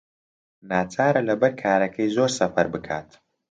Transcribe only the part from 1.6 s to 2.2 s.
کارەکەی